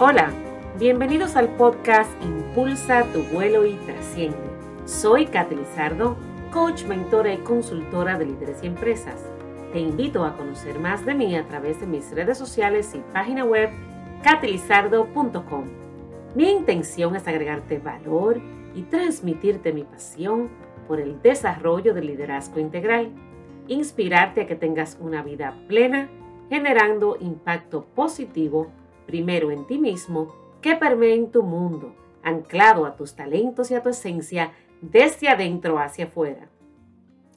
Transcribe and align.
Hola, 0.00 0.30
bienvenidos 0.78 1.34
al 1.34 1.48
podcast 1.56 2.08
Impulsa 2.22 3.02
tu 3.12 3.24
vuelo 3.34 3.66
y 3.66 3.72
trasciende. 3.84 4.38
Soy 4.84 5.26
Katy 5.26 5.56
Lizardo, 5.56 6.16
coach, 6.52 6.84
mentora 6.84 7.34
y 7.34 7.38
consultora 7.38 8.16
de 8.16 8.26
líderes 8.26 8.62
y 8.62 8.68
empresas. 8.68 9.28
Te 9.72 9.80
invito 9.80 10.24
a 10.24 10.36
conocer 10.36 10.78
más 10.78 11.04
de 11.04 11.14
mí 11.14 11.34
a 11.34 11.48
través 11.48 11.80
de 11.80 11.88
mis 11.88 12.12
redes 12.12 12.38
sociales 12.38 12.94
y 12.94 13.00
página 13.12 13.44
web 13.44 13.70
catylizardo.com. 14.22 15.64
Mi 16.36 16.48
intención 16.48 17.16
es 17.16 17.26
agregarte 17.26 17.80
valor 17.80 18.40
y 18.76 18.82
transmitirte 18.82 19.72
mi 19.72 19.82
pasión 19.82 20.48
por 20.86 21.00
el 21.00 21.20
desarrollo 21.22 21.92
del 21.92 22.06
liderazgo 22.06 22.60
integral, 22.60 23.10
inspirarte 23.66 24.42
a 24.42 24.46
que 24.46 24.54
tengas 24.54 24.96
una 25.00 25.24
vida 25.24 25.56
plena, 25.66 26.08
generando 26.48 27.16
impacto 27.18 27.84
positivo 27.96 28.70
primero 29.08 29.50
en 29.50 29.66
ti 29.66 29.78
mismo, 29.78 30.34
que 30.60 30.76
permee 30.76 31.14
en 31.14 31.32
tu 31.32 31.42
mundo, 31.42 31.94
anclado 32.22 32.84
a 32.84 32.94
tus 32.94 33.16
talentos 33.16 33.70
y 33.70 33.74
a 33.74 33.82
tu 33.82 33.88
esencia 33.88 34.52
desde 34.82 35.28
adentro 35.28 35.78
hacia 35.78 36.04
afuera. 36.04 36.50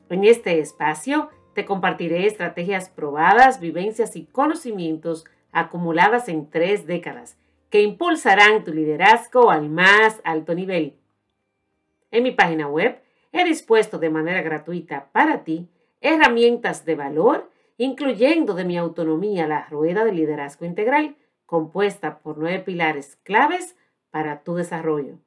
En 0.10 0.26
este 0.26 0.60
espacio 0.60 1.30
te 1.54 1.64
compartiré 1.64 2.28
estrategias 2.28 2.90
probadas, 2.90 3.62
vivencias 3.62 4.18
y 4.18 4.26
conocimientos 4.26 5.24
acumuladas 5.54 6.28
en 6.28 6.50
tres 6.50 6.86
décadas 6.86 7.38
que 7.70 7.82
impulsarán 7.82 8.66
tu 8.66 8.74
liderazgo 8.74 9.50
al 9.50 9.70
más 9.70 10.20
alto 10.26 10.54
nivel. 10.54 10.98
En 12.12 12.24
mi 12.24 12.32
página 12.32 12.68
web 12.68 13.02
he 13.32 13.46
dispuesto 13.46 13.98
de 13.98 14.10
manera 14.10 14.42
gratuita 14.42 15.08
para 15.14 15.46
ti 15.46 15.70
herramientas 16.02 16.84
de 16.84 16.96
valor, 16.96 17.50
incluyendo 17.78 18.56
de 18.56 18.66
mi 18.66 18.78
autonomía 18.78 19.48
la 19.48 19.68
rueda 19.70 20.04
de 20.04 20.12
liderazgo 20.12 20.66
integral, 20.66 21.16
compuesta 21.52 22.20
por 22.20 22.38
nueve 22.38 22.60
pilares 22.60 23.18
claves 23.24 23.76
para 24.10 24.42
tu 24.42 24.56
desarrollo. 24.56 25.20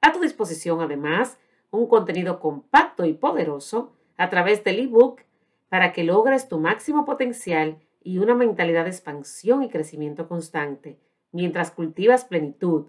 A 0.00 0.10
tu 0.10 0.20
disposición, 0.20 0.80
además, 0.80 1.38
un 1.70 1.86
contenido 1.86 2.40
compacto 2.40 3.04
y 3.04 3.12
poderoso 3.12 3.92
a 4.16 4.30
través 4.30 4.64
del 4.64 4.80
ebook 4.80 5.20
para 5.68 5.92
que 5.92 6.02
logres 6.02 6.48
tu 6.48 6.58
máximo 6.58 7.04
potencial 7.04 7.76
y 8.02 8.16
una 8.16 8.34
mentalidad 8.34 8.84
de 8.84 8.90
expansión 8.90 9.62
y 9.62 9.68
crecimiento 9.68 10.28
constante 10.28 10.98
mientras 11.30 11.72
cultivas 11.72 12.24
plenitud. 12.24 12.86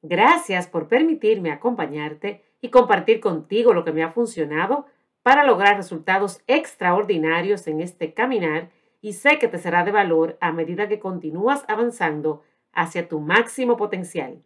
Gracias 0.00 0.66
por 0.66 0.88
permitirme 0.88 1.52
acompañarte 1.52 2.42
y 2.62 2.70
compartir 2.70 3.20
contigo 3.20 3.74
lo 3.74 3.84
que 3.84 3.92
me 3.92 4.02
ha 4.02 4.12
funcionado 4.12 4.86
para 5.22 5.44
lograr 5.44 5.76
resultados 5.76 6.40
extraordinarios 6.46 7.66
en 7.66 7.82
este 7.82 8.14
caminar 8.14 8.70
y 9.02 9.14
sé 9.14 9.38
que 9.38 9.48
te 9.48 9.58
será 9.58 9.84
de 9.84 9.90
valor 9.90 10.38
a 10.40 10.52
medida 10.52 10.88
que 10.88 11.00
continúas 11.00 11.64
avanzando 11.68 12.42
hacia 12.72 13.08
tu 13.08 13.20
máximo 13.20 13.76
potencial. 13.76 14.42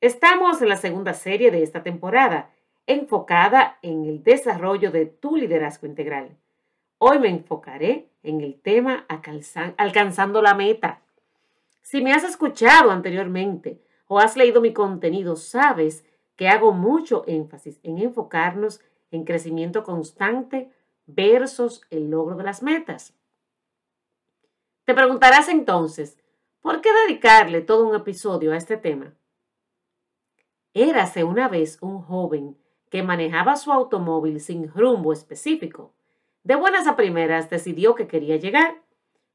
Estamos 0.00 0.62
en 0.62 0.68
la 0.70 0.76
segunda 0.76 1.12
serie 1.12 1.50
de 1.50 1.62
esta 1.62 1.82
temporada, 1.82 2.50
enfocada 2.86 3.78
en 3.82 4.06
el 4.06 4.22
desarrollo 4.22 4.92
de 4.92 5.06
tu 5.06 5.36
liderazgo 5.36 5.86
integral. 5.86 6.38
Hoy 6.98 7.18
me 7.18 7.28
enfocaré 7.28 8.08
en 8.22 8.40
el 8.40 8.60
tema 8.60 9.06
alcanzando 9.76 10.40
la 10.40 10.54
meta. 10.54 11.02
Si 11.82 12.02
me 12.02 12.12
has 12.12 12.22
escuchado 12.24 12.92
anteriormente 12.92 13.82
o 14.06 14.20
has 14.20 14.36
leído 14.36 14.60
mi 14.60 14.72
contenido, 14.72 15.34
sabes 15.34 16.04
que 16.36 16.48
hago 16.48 16.72
mucho 16.72 17.24
énfasis 17.26 17.80
en 17.82 17.98
enfocarnos 17.98 18.80
en 19.10 19.24
crecimiento 19.24 19.82
constante 19.82 20.70
versus 21.14 21.82
el 21.90 22.10
logro 22.10 22.36
de 22.36 22.44
las 22.44 22.62
metas. 22.62 23.14
Te 24.84 24.94
preguntarás 24.94 25.48
entonces, 25.48 26.18
¿por 26.60 26.80
qué 26.80 26.90
dedicarle 27.06 27.60
todo 27.60 27.86
un 27.86 27.94
episodio 27.94 28.52
a 28.52 28.56
este 28.56 28.76
tema? 28.76 29.14
Érase 30.74 31.24
una 31.24 31.48
vez 31.48 31.78
un 31.80 32.00
joven 32.02 32.56
que 32.90 33.02
manejaba 33.02 33.56
su 33.56 33.72
automóvil 33.72 34.40
sin 34.40 34.68
rumbo 34.72 35.12
específico. 35.12 35.94
De 36.42 36.56
buenas 36.56 36.86
a 36.86 36.96
primeras 36.96 37.50
decidió 37.50 37.94
que 37.94 38.08
quería 38.08 38.36
llegar. 38.36 38.82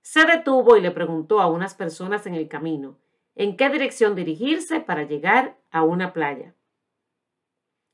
Se 0.01 0.25
detuvo 0.25 0.77
y 0.77 0.81
le 0.81 0.91
preguntó 0.91 1.39
a 1.39 1.47
unas 1.47 1.73
personas 1.73 2.25
en 2.27 2.35
el 2.35 2.47
camino 2.47 2.97
en 3.35 3.57
qué 3.57 3.69
dirección 3.69 4.15
dirigirse 4.15 4.79
para 4.79 5.03
llegar 5.03 5.57
a 5.71 5.83
una 5.83 6.13
playa. 6.13 6.55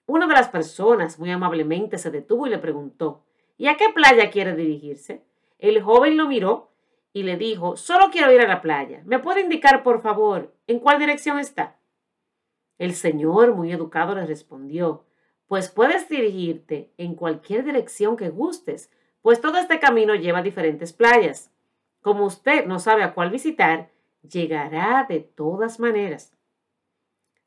Una 0.06 0.28
de 0.28 0.34
las 0.34 0.50
personas 0.50 1.20
muy 1.20 1.32
amablemente 1.32 1.98
se 1.98 2.12
detuvo 2.12 2.48
y 2.48 2.52
le 2.52 2.60
preguntó 2.60 3.24
¿Y 3.62 3.68
a 3.68 3.78
qué 3.78 3.90
playa 3.94 4.32
quiere 4.32 4.56
dirigirse? 4.56 5.22
El 5.60 5.84
joven 5.84 6.18
lo 6.18 6.28
miró 6.28 6.72
y 7.14 7.22
le 7.22 7.38
dijo, 7.38 7.78
solo 7.78 8.10
quiero 8.12 8.34
ir 8.34 8.42
a 8.42 8.48
la 8.48 8.60
playa. 8.60 9.04
¿Me 9.06 9.20
puede 9.20 9.42
indicar, 9.42 9.84
por 9.84 10.02
favor, 10.02 10.52
en 10.66 10.80
cuál 10.80 10.98
dirección 10.98 11.38
está? 11.38 11.78
El 12.80 12.96
señor, 12.96 13.54
muy 13.54 13.72
educado, 13.72 14.16
le 14.16 14.26
respondió, 14.26 15.06
pues 15.46 15.70
puedes 15.70 16.10
dirigirte 16.10 16.92
en 16.98 17.14
cualquier 17.14 17.64
dirección 17.64 18.18
que 18.18 18.30
gustes, 18.30 18.90
pues 19.22 19.42
todo 19.42 19.60
este 19.60 19.80
camino 19.80 20.16
lleva 20.16 20.40
a 20.40 20.42
diferentes 20.42 20.92
playas. 20.92 21.52
Como 22.02 22.26
usted 22.26 22.66
no 22.66 22.80
sabe 22.80 23.04
a 23.04 23.14
cuál 23.14 23.30
visitar, 23.30 23.92
llegará 24.24 25.06
de 25.08 25.20
todas 25.20 25.80
maneras. 25.80 26.36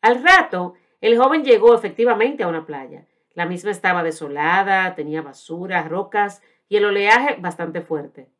Al 0.00 0.22
rato, 0.22 0.74
el 1.00 1.18
joven 1.18 1.42
llegó 1.42 1.74
efectivamente 1.74 2.44
a 2.44 2.46
una 2.46 2.66
playa 2.66 3.04
la 3.34 3.46
misma 3.46 3.70
estaba 3.70 4.02
desolada, 4.02 4.94
tenía 4.94 5.22
basura, 5.22 5.82
rocas 5.82 6.42
y 6.68 6.76
el 6.76 6.84
oleaje 6.84 7.36
bastante 7.40 7.80
fuerte. 7.80 8.30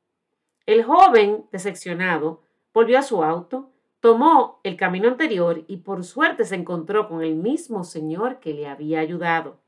El 0.66 0.84
joven, 0.84 1.47
decepcionado, 1.53 2.43
volvió 2.72 2.99
a 2.99 3.03
su 3.03 3.22
auto, 3.22 3.71
tomó 4.00 4.60
el 4.62 4.77
camino 4.77 5.09
anterior 5.09 5.65
y 5.66 5.78
por 5.78 6.05
suerte 6.05 6.44
se 6.44 6.55
encontró 6.55 7.09
con 7.09 7.22
el 7.22 7.34
mismo 7.34 7.84
señor 7.84 8.41
que 8.41 8.55
le 8.55 8.66
había 8.66 9.00
ayudado. 9.00 9.60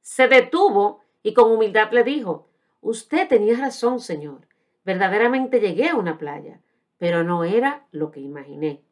Se 0.00 0.28
detuvo 0.28 1.00
y 1.22 1.34
con 1.34 1.50
humildad 1.50 1.92
le 1.92 2.02
dijo, 2.04 2.48
Usted 2.80 3.26
tenía 3.28 3.56
razón, 3.56 3.98
señor. 3.98 4.46
Verdaderamente 4.84 5.58
llegué 5.58 5.88
a 5.88 5.96
una 5.96 6.18
playa, 6.18 6.60
pero 6.98 7.24
no 7.24 7.42
era 7.42 7.88
lo 7.90 8.12
que 8.12 8.20
imaginé. 8.20 8.84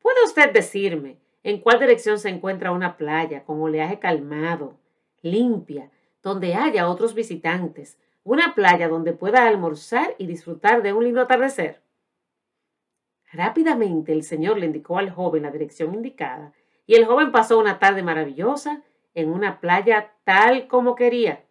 ¿Puede 0.00 0.24
usted 0.24 0.52
decirme 0.52 1.18
en 1.44 1.60
cuál 1.60 1.78
dirección 1.78 2.18
se 2.18 2.30
encuentra 2.30 2.72
una 2.72 2.96
playa 2.96 3.44
con 3.44 3.60
oleaje 3.60 3.98
calmado, 4.00 4.78
limpia, 5.22 5.90
donde 6.22 6.54
haya 6.54 6.88
otros 6.88 7.14
visitantes, 7.14 7.98
una 8.24 8.54
playa 8.54 8.88
donde 8.88 9.12
pueda 9.12 9.46
almorzar 9.46 10.14
y 10.18 10.26
disfrutar 10.26 10.82
de 10.82 10.94
un 10.94 11.04
lindo 11.04 11.20
atardecer. 11.20 11.82
Rápidamente 13.30 14.12
el 14.12 14.22
Señor 14.22 14.58
le 14.58 14.66
indicó 14.66 14.98
al 14.98 15.10
joven 15.10 15.42
la 15.42 15.50
dirección 15.50 15.94
indicada 15.94 16.54
y 16.86 16.94
el 16.94 17.04
joven 17.04 17.30
pasó 17.30 17.58
una 17.58 17.78
tarde 17.78 18.02
maravillosa 18.02 18.82
en 19.12 19.28
una 19.28 19.60
playa 19.60 20.12
tal 20.24 20.66
como 20.66 20.94
quería. 20.94 21.44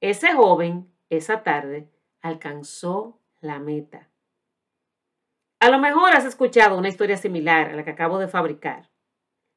Ese 0.00 0.32
joven, 0.32 0.90
esa 1.10 1.42
tarde, 1.42 1.90
alcanzó 2.22 3.18
la 3.40 3.58
meta. 3.58 4.08
A 5.60 5.68
lo 5.68 5.78
mejor 5.78 6.14
has 6.14 6.24
escuchado 6.24 6.78
una 6.78 6.88
historia 6.88 7.16
similar 7.16 7.70
a 7.70 7.76
la 7.76 7.84
que 7.84 7.90
acabo 7.90 8.18
de 8.18 8.28
fabricar. 8.28 8.88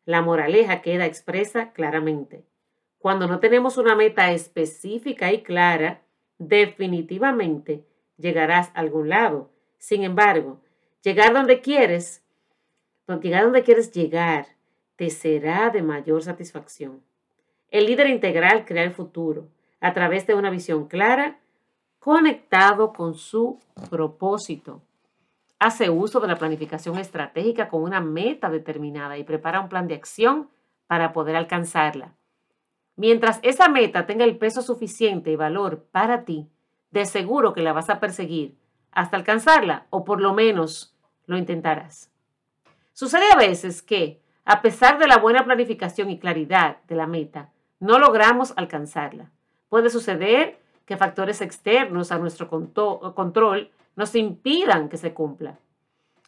La 0.06 0.22
moraleja 0.22 0.82
queda 0.82 1.06
expresa 1.06 1.72
claramente. 1.72 2.46
Cuando 2.98 3.28
no 3.28 3.40
tenemos 3.40 3.78
una 3.78 3.96
meta 3.96 4.32
específica 4.32 5.32
y 5.32 5.42
clara, 5.44 6.02
definitivamente 6.38 7.86
llegarás 8.18 8.70
a 8.70 8.80
algún 8.80 9.10
lado. 9.10 9.52
Sin 9.78 10.04
embargo, 10.04 10.62
llegar 11.02 11.34
donde 11.34 11.62
quieres, 11.62 12.24
llegar 13.22 13.44
donde 13.44 13.64
quieres 13.64 13.92
llegar, 13.92 14.48
te 14.96 15.10
será 15.10 15.70
de 15.70 15.82
mayor 15.82 16.22
satisfacción. 16.24 17.02
El 17.72 17.86
líder 17.86 18.08
integral 18.08 18.66
crea 18.66 18.84
el 18.84 18.92
futuro 18.92 19.48
a 19.80 19.94
través 19.94 20.28
de 20.28 20.34
una 20.34 20.50
visión 20.50 20.88
clara, 20.88 21.40
conectado 22.00 22.92
con 22.94 23.14
su 23.16 23.60
propósito 23.90 24.82
hace 25.60 25.90
uso 25.90 26.20
de 26.20 26.28
la 26.28 26.38
planificación 26.38 26.98
estratégica 26.98 27.68
con 27.68 27.84
una 27.84 28.02
meta 28.02 28.50
determinada 28.50 29.18
y 29.18 29.24
prepara 29.24 29.60
un 29.60 29.70
plan 29.70 29.88
de 29.88 29.96
acción 29.96 30.50
para 30.88 31.14
poder 31.14 31.36
alcanzarla. 31.36 32.16
Mientras 32.96 33.40
esa 33.44 33.70
meta 33.70 34.06
tenga 34.06 34.26
el 34.26 34.38
peso 34.38 34.62
suficiente 34.62 35.32
y 35.32 35.36
valor 35.36 35.86
para 35.92 36.26
ti, 36.26 36.50
de 36.92 37.06
seguro 37.06 37.54
que 37.54 37.62
la 37.62 37.74
vas 37.74 37.90
a 37.90 38.00
perseguir 38.00 38.58
hasta 38.92 39.18
alcanzarla 39.18 39.86
o 39.90 40.04
por 40.04 40.20
lo 40.20 40.34
menos 40.34 40.96
lo 41.28 41.38
intentarás. 41.38 42.12
Sucede 42.94 43.32
a 43.32 43.38
veces 43.38 43.82
que, 43.82 44.22
a 44.44 44.62
pesar 44.62 44.98
de 44.98 45.08
la 45.08 45.18
buena 45.18 45.46
planificación 45.46 46.10
y 46.10 46.20
claridad 46.20 46.78
de 46.88 46.96
la 46.96 47.06
meta, 47.06 47.52
no 47.80 48.00
logramos 48.00 48.54
alcanzarla. 48.58 49.32
Puede 49.70 49.90
suceder 49.90 50.60
que 50.86 50.98
factores 50.98 51.42
externos 51.42 52.12
a 52.12 52.18
nuestro 52.18 52.50
control 52.50 53.72
nos 54.00 54.16
impidan 54.16 54.88
que 54.88 54.96
se 54.96 55.14
cumpla. 55.14 55.60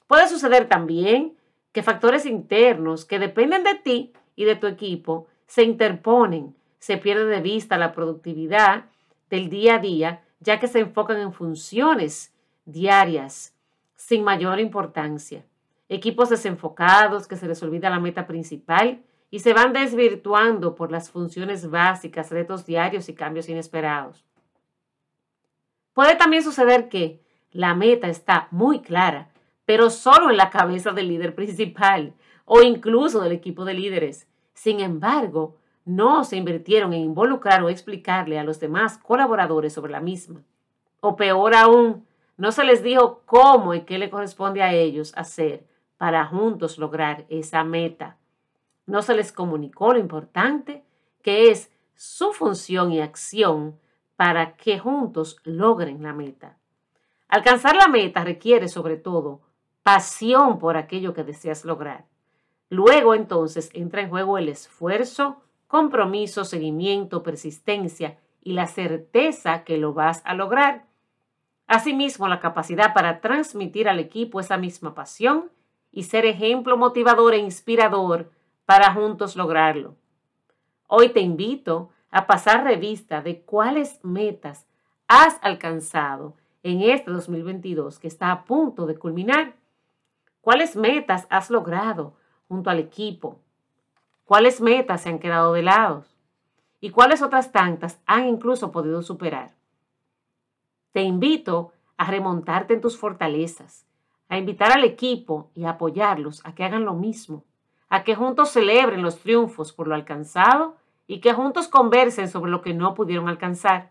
Puede 0.05 0.27
suceder 0.27 0.67
también 0.67 1.37
que 1.71 1.81
factores 1.81 2.25
internos 2.25 3.05
que 3.05 3.17
dependen 3.17 3.63
de 3.63 3.75
ti 3.75 4.11
y 4.35 4.43
de 4.43 4.57
tu 4.57 4.67
equipo 4.67 5.27
se 5.47 5.63
interponen, 5.63 6.53
se 6.79 6.97
pierde 6.97 7.27
de 7.27 7.39
vista 7.39 7.77
la 7.77 7.93
productividad 7.93 8.87
del 9.29 9.49
día 9.49 9.75
a 9.75 9.79
día, 9.79 10.21
ya 10.41 10.59
que 10.59 10.67
se 10.67 10.79
enfocan 10.79 11.21
en 11.21 11.31
funciones 11.31 12.33
diarias, 12.65 13.55
sin 13.95 14.25
mayor 14.25 14.59
importancia. 14.59 15.45
Equipos 15.87 16.27
desenfocados 16.27 17.25
que 17.25 17.37
se 17.37 17.47
les 17.47 17.63
olvida 17.63 17.89
la 17.89 18.01
meta 18.01 18.27
principal 18.27 19.01
y 19.29 19.39
se 19.39 19.53
van 19.53 19.71
desvirtuando 19.71 20.75
por 20.75 20.91
las 20.91 21.09
funciones 21.09 21.69
básicas, 21.69 22.31
retos 22.31 22.65
diarios 22.65 23.07
y 23.07 23.13
cambios 23.15 23.47
inesperados. 23.47 24.25
Puede 25.93 26.17
también 26.17 26.43
suceder 26.43 26.89
que 26.89 27.21
la 27.51 27.75
meta 27.75 28.07
está 28.07 28.47
muy 28.51 28.81
clara, 28.81 29.29
pero 29.65 29.89
solo 29.89 30.29
en 30.29 30.37
la 30.37 30.49
cabeza 30.49 30.91
del 30.91 31.07
líder 31.07 31.35
principal 31.35 32.13
o 32.45 32.61
incluso 32.61 33.21
del 33.21 33.31
equipo 33.31 33.65
de 33.65 33.73
líderes. 33.73 34.27
Sin 34.53 34.79
embargo, 34.79 35.57
no 35.85 36.23
se 36.23 36.37
invirtieron 36.37 36.93
en 36.93 37.01
involucrar 37.01 37.63
o 37.63 37.69
explicarle 37.69 38.39
a 38.39 38.43
los 38.43 38.59
demás 38.59 38.97
colaboradores 38.97 39.73
sobre 39.73 39.91
la 39.91 40.01
misma. 40.01 40.43
O 40.99 41.15
peor 41.15 41.55
aún, 41.55 42.05
no 42.37 42.51
se 42.51 42.63
les 42.63 42.83
dijo 42.83 43.21
cómo 43.25 43.73
y 43.73 43.81
qué 43.81 43.97
le 43.97 44.09
corresponde 44.09 44.61
a 44.61 44.73
ellos 44.73 45.13
hacer 45.15 45.65
para 45.97 46.25
juntos 46.25 46.77
lograr 46.77 47.25
esa 47.29 47.63
meta. 47.63 48.17
No 48.85 49.01
se 49.01 49.15
les 49.15 49.31
comunicó 49.31 49.93
lo 49.93 49.99
importante 49.99 50.83
que 51.21 51.49
es 51.49 51.71
su 51.95 52.33
función 52.33 52.91
y 52.91 52.99
acción 52.99 53.79
para 54.15 54.55
que 54.55 54.79
juntos 54.79 55.37
logren 55.43 56.01
la 56.01 56.13
meta. 56.13 56.57
Alcanzar 57.31 57.77
la 57.77 57.87
meta 57.87 58.25
requiere 58.25 58.67
sobre 58.67 58.97
todo 58.97 59.39
pasión 59.83 60.59
por 60.59 60.75
aquello 60.75 61.13
que 61.13 61.23
deseas 61.23 61.63
lograr. 61.63 62.03
Luego 62.69 63.15
entonces 63.15 63.69
entra 63.73 64.01
en 64.01 64.09
juego 64.09 64.37
el 64.37 64.49
esfuerzo, 64.49 65.41
compromiso, 65.67 66.43
seguimiento, 66.43 67.23
persistencia 67.23 68.19
y 68.41 68.51
la 68.51 68.67
certeza 68.67 69.63
que 69.63 69.77
lo 69.77 69.93
vas 69.93 70.21
a 70.25 70.33
lograr. 70.33 70.83
Asimismo, 71.67 72.27
la 72.27 72.41
capacidad 72.41 72.93
para 72.93 73.21
transmitir 73.21 73.87
al 73.87 73.99
equipo 73.99 74.41
esa 74.41 74.57
misma 74.57 74.93
pasión 74.93 75.51
y 75.89 76.03
ser 76.03 76.25
ejemplo 76.25 76.75
motivador 76.75 77.33
e 77.33 77.37
inspirador 77.37 78.29
para 78.65 78.93
juntos 78.93 79.37
lograrlo. 79.37 79.95
Hoy 80.85 81.07
te 81.09 81.21
invito 81.21 81.91
a 82.09 82.27
pasar 82.27 82.65
revista 82.65 83.21
de 83.21 83.39
cuáles 83.41 84.03
metas 84.03 84.67
has 85.07 85.39
alcanzado 85.41 86.35
en 86.63 86.81
este 86.81 87.11
2022 87.11 87.99
que 87.99 88.07
está 88.07 88.31
a 88.31 88.45
punto 88.45 88.85
de 88.85 88.97
culminar. 88.97 89.55
¿Cuáles 90.41 90.75
metas 90.75 91.27
has 91.29 91.49
logrado 91.49 92.15
junto 92.47 92.69
al 92.69 92.79
equipo? 92.79 93.39
¿Cuáles 94.25 94.61
metas 94.61 95.01
se 95.01 95.09
han 95.09 95.19
quedado 95.19 95.53
de 95.53 95.63
lado? 95.63 96.05
¿Y 96.79 96.89
cuáles 96.89 97.21
otras 97.21 97.51
tantas 97.51 97.99
han 98.05 98.27
incluso 98.27 98.71
podido 98.71 99.01
superar? 99.01 99.51
Te 100.91 101.01
invito 101.01 101.73
a 101.97 102.05
remontarte 102.05 102.73
en 102.73 102.81
tus 102.81 102.97
fortalezas, 102.97 103.85
a 104.29 104.37
invitar 104.37 104.71
al 104.71 104.83
equipo 104.83 105.51
y 105.53 105.65
a 105.65 105.71
apoyarlos 105.71 106.45
a 106.45 106.55
que 106.55 106.63
hagan 106.63 106.85
lo 106.85 106.93
mismo 106.93 107.43
a 107.91 108.05
que 108.05 108.15
juntos 108.15 108.51
celebren 108.51 109.01
los 109.01 109.19
triunfos 109.19 109.73
por 109.73 109.85
lo 109.85 109.95
alcanzado 109.95 110.77
y 111.07 111.19
que 111.19 111.33
juntos 111.33 111.67
conversen 111.67 112.29
sobre 112.29 112.49
lo 112.49 112.61
que 112.61 112.73
no 112.73 112.95
pudieron 112.95 113.27
alcanzar, 113.27 113.90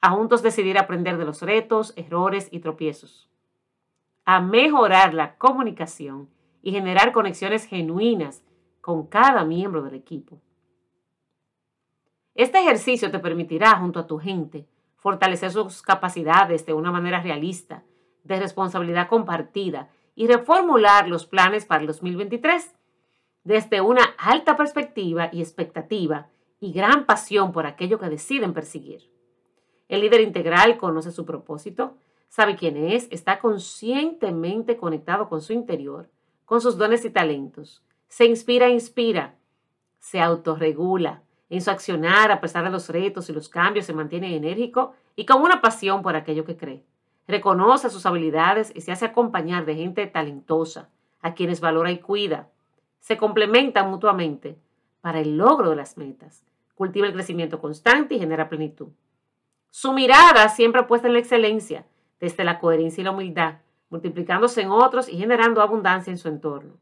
a 0.00 0.10
juntos 0.10 0.42
decidir 0.42 0.78
aprender 0.78 1.16
de 1.16 1.24
los 1.24 1.42
retos, 1.42 1.92
errores 1.96 2.48
y 2.50 2.60
tropiezos, 2.60 3.28
a 4.24 4.40
mejorar 4.40 5.14
la 5.14 5.36
comunicación 5.36 6.28
y 6.62 6.72
generar 6.72 7.12
conexiones 7.12 7.64
genuinas 7.64 8.42
con 8.80 9.06
cada 9.06 9.44
miembro 9.44 9.82
del 9.82 9.94
equipo. 9.94 10.40
Este 12.34 12.58
ejercicio 12.58 13.10
te 13.10 13.18
permitirá, 13.18 13.78
junto 13.78 14.00
a 14.00 14.06
tu 14.06 14.18
gente, 14.18 14.68
fortalecer 14.96 15.50
sus 15.50 15.82
capacidades 15.82 16.66
de 16.66 16.74
una 16.74 16.92
manera 16.92 17.20
realista, 17.20 17.82
de 18.24 18.38
responsabilidad 18.38 19.08
compartida 19.08 19.88
y 20.14 20.26
reformular 20.26 21.08
los 21.08 21.26
planes 21.26 21.64
para 21.64 21.80
el 21.80 21.86
2023 21.86 22.74
desde 23.44 23.80
una 23.80 24.02
alta 24.18 24.56
perspectiva 24.56 25.30
y 25.32 25.40
expectativa 25.40 26.28
y 26.58 26.72
gran 26.72 27.06
pasión 27.06 27.52
por 27.52 27.66
aquello 27.66 27.98
que 28.00 28.08
deciden 28.08 28.52
perseguir. 28.52 29.15
El 29.88 30.00
líder 30.00 30.20
integral 30.20 30.78
conoce 30.78 31.12
su 31.12 31.24
propósito, 31.24 31.96
sabe 32.28 32.56
quién 32.56 32.76
es, 32.76 33.08
está 33.10 33.38
conscientemente 33.38 34.76
conectado 34.76 35.28
con 35.28 35.40
su 35.42 35.52
interior, 35.52 36.08
con 36.44 36.60
sus 36.60 36.76
dones 36.76 37.04
y 37.04 37.10
talentos. 37.10 37.82
Se 38.08 38.24
inspira 38.24 38.66
e 38.66 38.70
inspira, 38.70 39.36
se 39.98 40.20
autorregula. 40.20 41.22
En 41.48 41.60
su 41.60 41.70
accionar, 41.70 42.32
a 42.32 42.40
pesar 42.40 42.64
de 42.64 42.70
los 42.70 42.88
retos 42.88 43.28
y 43.30 43.32
los 43.32 43.48
cambios, 43.48 43.86
se 43.86 43.92
mantiene 43.92 44.34
enérgico 44.34 44.94
y 45.14 45.26
con 45.26 45.42
una 45.42 45.60
pasión 45.60 46.02
por 46.02 46.16
aquello 46.16 46.44
que 46.44 46.56
cree. 46.56 46.82
Reconoce 47.28 47.90
sus 47.90 48.06
habilidades 48.06 48.72
y 48.74 48.80
se 48.80 48.92
hace 48.92 49.04
acompañar 49.04 49.64
de 49.64 49.76
gente 49.76 50.06
talentosa, 50.06 50.88
a 51.20 51.34
quienes 51.34 51.60
valora 51.60 51.90
y 51.90 51.98
cuida 51.98 52.48
se 53.06 53.16
complementan 53.16 53.88
mutuamente 53.88 54.58
para 55.00 55.20
el 55.20 55.36
logro 55.36 55.70
de 55.70 55.76
las 55.76 55.96
metas. 55.96 56.44
Cultiva 56.74 57.06
el 57.06 57.12
crecimiento 57.12 57.60
constante 57.60 58.16
y 58.16 58.18
genera 58.18 58.48
plenitud. 58.48 58.88
Su 59.70 59.92
mirada 59.92 60.48
siempre 60.48 60.84
puesta 60.84 61.06
en 61.06 61.14
la 61.14 61.18
excelencia, 61.18 61.86
desde 62.20 62.44
la 62.44 62.58
coherencia 62.58 63.00
y 63.00 63.04
la 63.04 63.10
humildad, 63.10 63.56
multiplicándose 63.90 64.62
en 64.62 64.70
otros 64.70 65.08
y 65.08 65.16
generando 65.18 65.62
abundancia 65.62 66.10
en 66.10 66.18
su 66.18 66.28
entorno. 66.28 66.74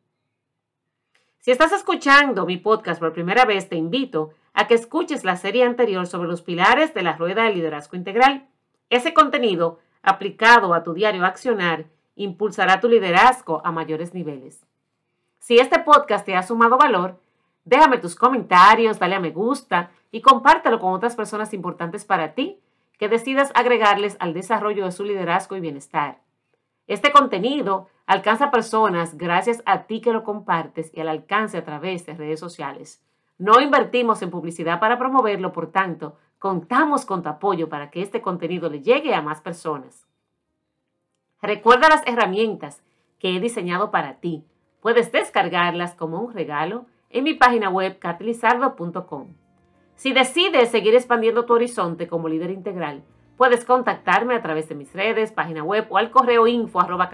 Si 1.39 1.51
estás 1.51 1.73
escuchando 1.73 2.47
mi 2.47 2.57
podcast 2.57 3.01
por 3.01 3.13
primera 3.13 3.45
vez, 3.45 3.69
te 3.69 3.77
invito 3.77 4.33
a 4.55 4.67
que 4.67 4.75
escuches 4.75 5.25
la 5.25 5.37
serie 5.37 5.65
anterior 5.65 6.07
sobre 6.07 6.29
los 6.29 6.41
pilares 6.41 6.95
de 6.95 7.03
la 7.03 7.17
rueda 7.17 7.45
de 7.45 7.53
liderazgo 7.53 7.97
integral. 7.97 8.49
Ese 8.89 9.13
contenido, 9.13 9.81
aplicado 10.03 10.73
a 10.73 10.83
tu 10.83 10.95
diario 10.95 11.27
accionar, 11.27 11.87
impulsará 12.17 12.81
tu 12.81 12.89
liderazgo 12.89 13.61
a 13.65 13.73
mayores 13.73 14.15
niveles. 14.15 14.65
Si 15.39 15.59
este 15.59 15.81
podcast 15.81 16.25
te 16.25 16.37
ha 16.37 16.43
sumado 16.43 16.79
valor, 16.79 17.21
déjame 17.65 17.99
tus 17.99 18.15
comentarios, 18.15 18.99
dale 18.99 19.17
a 19.17 19.21
me 19.21 19.31
gusta 19.31 19.91
y 20.11 20.23
compártelo 20.23 20.81
con 20.81 20.95
otras 20.95 21.17
personas 21.17 21.53
importantes 21.53 22.05
para 22.05 22.33
ti 22.35 22.59
que 22.99 23.09
decidas 23.09 23.51
agregarles 23.55 24.17
al 24.21 24.35
desarrollo 24.35 24.85
de 24.85 24.93
su 24.93 25.05
liderazgo 25.05 25.57
y 25.57 25.61
bienestar. 25.61 26.21
Este 26.87 27.13
contenido 27.13 27.89
alcanza 28.07 28.51
personas 28.51 29.17
gracias 29.17 29.63
a 29.67 29.85
ti 29.85 30.01
que 30.01 30.13
lo 30.13 30.25
compartes 30.25 30.91
y 30.95 31.01
al 31.01 31.09
alcance 31.09 31.57
a 31.59 31.65
través 31.65 32.07
de 32.07 32.15
redes 32.15 32.41
sociales. 32.41 33.03
No 33.39 33.61
invertimos 33.61 34.23
en 34.23 34.31
publicidad 34.31 34.81
para 34.81 34.99
promoverlo, 34.99 35.53
por 35.53 35.73
tanto, 35.73 36.19
contamos 36.39 37.05
con 37.05 37.23
tu 37.23 37.29
apoyo 37.29 37.69
para 37.69 37.91
que 37.91 38.03
este 38.03 38.21
contenido 38.21 38.69
le 38.69 38.83
llegue 38.83 39.15
a 39.15 39.23
más 39.23 39.41
personas. 39.41 40.07
Recuerda 41.41 41.89
las 41.89 42.07
herramientas 42.07 42.83
que 43.19 43.35
he 43.35 43.41
diseñado 43.41 43.91
para 43.91 44.21
ti 44.21 44.45
Puedes 44.85 45.11
descargarlas 45.11 45.95
como 45.95 46.21
un 46.21 46.35
regalo 46.35 46.85
en 47.09 47.25
mi 47.25 47.33
página 47.33 47.71
web 47.71 47.99
catalizardo.com. 47.99 49.29
Si 49.97 50.13
decides 50.13 50.71
seguir 50.71 50.95
expandiendo 50.95 51.45
tu 51.45 51.55
horizonte 51.55 52.09
como 52.09 52.29
líder 52.29 52.51
integral, 52.51 53.05
puedes 53.37 53.65
contactarme 53.65 54.35
a 54.35 54.43
través 54.43 54.69
de 54.69 54.75
mis 54.75 54.93
redes, 54.93 55.33
página 55.33 55.63
web 55.63 55.87
o 55.89 55.99
al 55.99 56.11
correo 56.11 56.47
info 56.47 56.81
arroba 56.81 57.11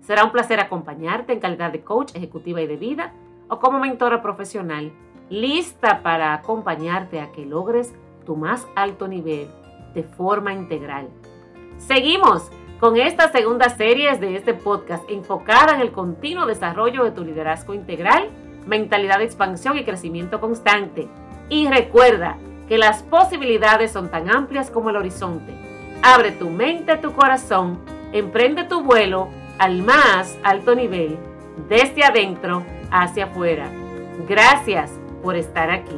Será 0.00 0.24
un 0.24 0.32
placer 0.32 0.58
acompañarte 0.58 1.34
en 1.34 1.40
calidad 1.40 1.70
de 1.70 1.82
coach 1.82 2.14
ejecutiva 2.14 2.62
y 2.62 2.66
de 2.66 2.76
vida 2.76 3.12
o 3.48 3.58
como 3.58 3.78
mentora 3.78 4.22
profesional, 4.22 4.92
lista 5.28 6.02
para 6.02 6.32
acompañarte 6.32 7.20
a 7.20 7.30
que 7.32 7.44
logres 7.44 7.94
tu 8.24 8.36
más 8.36 8.66
alto 8.74 9.06
nivel 9.06 9.48
de 9.94 10.02
forma 10.02 10.52
integral. 10.52 11.08
Seguimos 11.76 12.50
con 12.80 12.96
esta 12.96 13.30
segunda 13.30 13.68
serie 13.68 14.16
de 14.16 14.36
este 14.36 14.54
podcast 14.54 15.08
enfocada 15.10 15.74
en 15.74 15.80
el 15.80 15.92
continuo 15.92 16.46
desarrollo 16.46 17.04
de 17.04 17.10
tu 17.10 17.24
liderazgo 17.24 17.74
integral, 17.74 18.30
mentalidad 18.68 19.18
de 19.18 19.24
expansión 19.24 19.78
y 19.78 19.84
crecimiento 19.84 20.40
constante. 20.40 21.08
Y 21.48 21.66
recuerda 21.66 22.36
que 22.68 22.78
las 22.78 23.02
posibilidades 23.02 23.90
son 23.90 24.10
tan 24.10 24.30
amplias 24.30 24.70
como 24.70 24.90
el 24.90 24.96
horizonte. 24.96 25.52
Abre 26.02 26.32
tu 26.32 26.50
mente, 26.50 26.96
tu 26.98 27.12
corazón, 27.12 27.80
emprende 28.12 28.64
tu 28.64 28.82
vuelo 28.82 29.28
al 29.58 29.82
más 29.82 30.38
alto 30.44 30.74
nivel, 30.74 31.16
desde 31.68 32.04
adentro 32.04 32.62
hacia 32.90 33.24
afuera. 33.24 33.68
Gracias 34.28 34.92
por 35.22 35.34
estar 35.34 35.70
aquí. 35.70 35.96